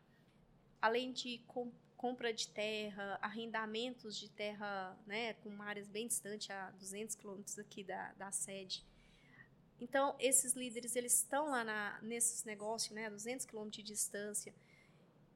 [0.81, 1.73] além de com,
[2.03, 7.85] compra de terra, arrendamentos de terra né, com áreas bem distantes, a 200 quilômetros aqui
[7.85, 8.85] da, da sede,
[9.83, 14.55] então, esses líderes, eles estão lá na, nesses negócios, né, 200 quilômetros de distância,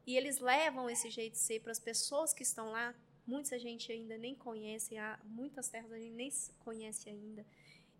[0.06, 2.94] E eles levam esse jeito de ser para as pessoas que estão lá.
[3.26, 7.44] Muita gente ainda nem conhece, há muitas terras a gente nem conhece ainda.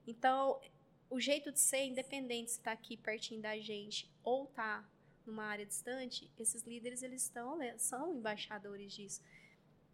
[0.07, 0.61] Então,
[1.11, 4.89] o jeito de ser, independente se está aqui pertinho da gente ou está
[5.27, 9.23] numa área distante, esses líderes eles estão, né, são embaixadores disso.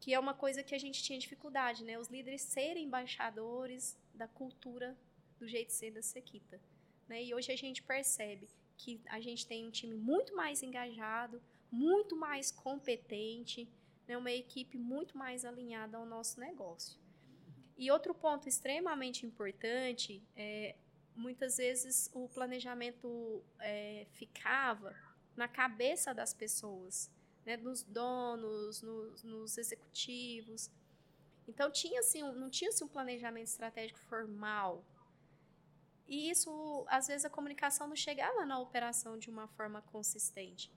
[0.00, 1.96] Que é uma coisa que a gente tinha dificuldade, né?
[1.96, 4.98] Os líderes serem embaixadores da cultura
[5.38, 6.60] do jeito de ser da Sequita.
[7.08, 7.24] Né?
[7.24, 12.16] E hoje a gente percebe que a gente tem um time muito mais engajado, muito
[12.16, 13.68] mais competente,
[14.06, 14.16] né?
[14.16, 16.98] uma equipe muito mais alinhada ao nosso negócio.
[17.76, 20.76] E outro ponto extremamente importante é
[21.14, 24.94] muitas vezes o planejamento é, ficava
[25.36, 27.10] na cabeça das pessoas,
[27.44, 30.70] né, nos donos, nos, nos executivos.
[31.48, 34.84] Então tinha assim, não tinha assim, um planejamento estratégico formal.
[36.06, 40.70] E isso, às vezes, a comunicação não chegava na operação de uma forma consistente.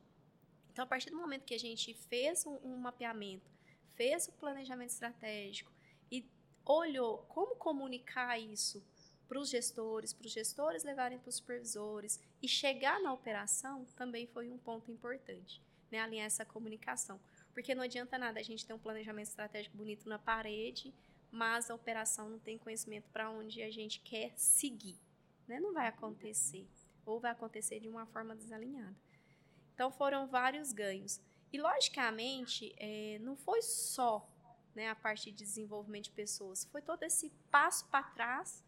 [0.72, 3.51] Então, a partir do momento que a gente fez um, um mapeamento,
[3.95, 5.72] fez o planejamento estratégico
[6.12, 6.30] e
[6.66, 8.86] olhou como comunicar isso
[9.28, 14.28] para os gestores, para os gestores levarem para os supervisores e chegar na operação também
[14.28, 15.61] foi um ponto importante,
[15.91, 15.99] né?
[15.99, 17.19] Alinhar essa comunicação.
[17.53, 20.93] Porque não adianta nada a gente ter um planejamento estratégico bonito na parede,
[21.32, 24.97] mas a operação não tem conhecimento para onde a gente quer seguir.
[25.47, 25.59] Né?
[25.59, 26.67] Não vai acontecer.
[27.05, 28.95] Ou vai acontecer de uma forma desalinhada.
[29.73, 31.21] Então foram vários ganhos.
[31.51, 34.28] E, logicamente, é, não foi só
[34.76, 38.61] né, a parte de desenvolvimento de pessoas, foi todo esse passo para trás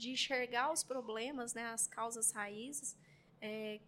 [0.00, 2.96] de enxergar os problemas, né, as causas raízes,
[3.40, 3.78] é,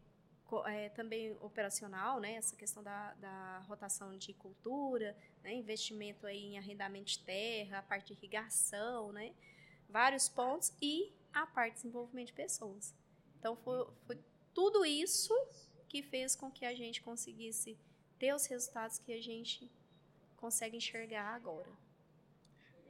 [0.67, 6.59] é, também operacional, né, essa questão da, da rotação de cultura, né, investimento aí em
[6.59, 9.35] arrendamento de terra, a parte de irrigação, né,
[9.89, 12.95] vários pontos, e a parte de desenvolvimento de pessoas.
[13.39, 14.19] Então, foi, foi
[14.53, 15.35] tudo isso
[15.89, 17.79] que fez com que a gente conseguisse
[18.19, 19.71] ter os resultados que a gente
[20.37, 21.71] consegue enxergar agora.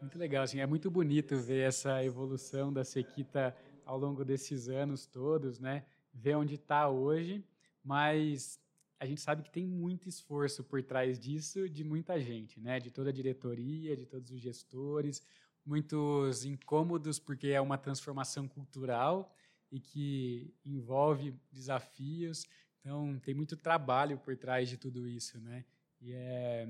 [0.03, 5.07] Muito legal, assim, é muito bonito ver essa evolução da Sequita ao longo desses anos
[5.07, 5.87] todos, né?
[6.13, 7.45] Ver onde está hoje,
[7.85, 8.59] mas
[8.99, 12.81] a gente sabe que tem muito esforço por trás disso de muita gente, né?
[12.81, 15.25] De toda a diretoria, de todos os gestores,
[15.65, 19.33] muitos incômodos porque é uma transformação cultural
[19.71, 22.45] e que envolve desafios.
[22.81, 25.65] Então, tem muito trabalho por trás de tudo isso, né?
[26.01, 26.69] E é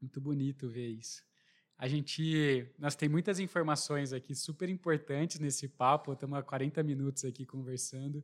[0.00, 1.22] muito bonito ver isso.
[1.76, 6.12] A gente, nós tem muitas informações aqui super importantes nesse papo.
[6.12, 8.22] Estamos há 40 minutos aqui conversando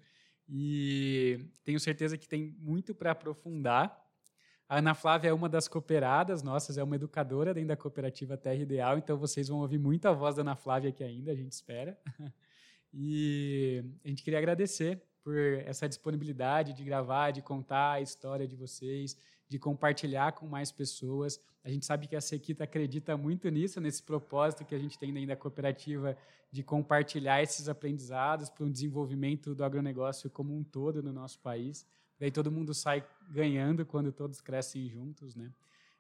[0.49, 3.97] e tenho certeza que tem muito para aprofundar.
[4.69, 8.55] A Ana Flávia é uma das cooperadas nossas, é uma educadora dentro da cooperativa Terra
[8.55, 11.99] Ideal, então vocês vão ouvir muita voz da Ana Flávia aqui ainda, a gente espera.
[12.93, 18.57] E a gente queria agradecer por essa disponibilidade de gravar, de contar a história de
[18.57, 19.17] vocês,
[19.51, 21.41] de compartilhar com mais pessoas.
[21.65, 25.13] A gente sabe que a Sequita acredita muito nisso, nesse propósito que a gente tem
[25.13, 26.17] dentro da cooperativa
[26.53, 31.85] de compartilhar esses aprendizados para o desenvolvimento do agronegócio como um todo no nosso país.
[32.21, 35.53] Daí todo mundo sai ganhando quando todos crescem juntos, né?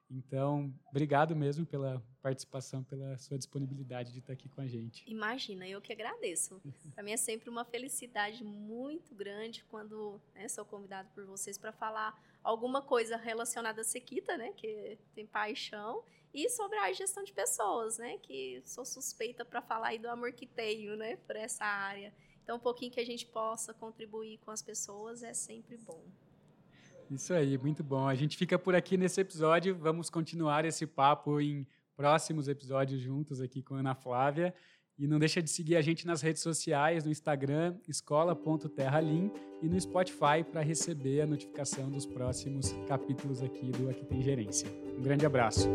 [0.08, 5.04] Então, obrigado mesmo pela participação, pela sua disponibilidade de estar aqui com a gente.
[5.08, 6.60] Imagina, eu que agradeço.
[6.94, 11.72] Para mim é sempre uma felicidade muito grande quando né, sou convidado por vocês para
[11.72, 17.32] falar alguma coisa relacionada à sequita, né, que tem paixão, e sobre a gestão de
[17.32, 21.64] pessoas, né, que sou suspeita para falar aí do amor que tenho, né, por essa
[21.64, 22.12] área.
[22.42, 26.02] Então, um pouquinho que a gente possa contribuir com as pessoas é sempre bom.
[27.10, 28.06] Isso aí, muito bom.
[28.06, 29.74] A gente fica por aqui nesse episódio.
[29.76, 31.66] Vamos continuar esse papo em
[31.96, 34.54] próximos episódios juntos aqui com a Ana Flávia.
[35.00, 39.32] E não deixa de seguir a gente nas redes sociais, no Instagram, escola.terralim
[39.62, 44.68] e no Spotify para receber a notificação dos próximos capítulos aqui do Aqui Tem Gerência.
[44.98, 45.66] Um grande abraço.